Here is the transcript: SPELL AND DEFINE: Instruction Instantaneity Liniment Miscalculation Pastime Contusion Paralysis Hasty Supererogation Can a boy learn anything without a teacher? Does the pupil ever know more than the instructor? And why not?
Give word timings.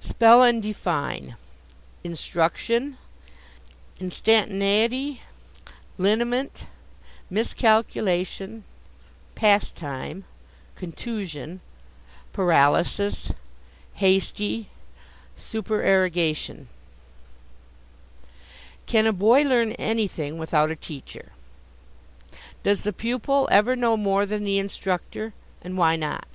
SPELL 0.00 0.42
AND 0.42 0.60
DEFINE: 0.60 1.36
Instruction 2.02 2.98
Instantaneity 4.00 5.22
Liniment 5.98 6.66
Miscalculation 7.30 8.64
Pastime 9.36 10.24
Contusion 10.74 11.60
Paralysis 12.32 13.30
Hasty 13.94 14.68
Supererogation 15.36 16.66
Can 18.86 19.06
a 19.06 19.12
boy 19.12 19.42
learn 19.44 19.70
anything 19.74 20.38
without 20.38 20.72
a 20.72 20.74
teacher? 20.74 21.30
Does 22.64 22.82
the 22.82 22.92
pupil 22.92 23.48
ever 23.52 23.76
know 23.76 23.96
more 23.96 24.26
than 24.26 24.42
the 24.42 24.58
instructor? 24.58 25.34
And 25.62 25.78
why 25.78 25.94
not? 25.94 26.26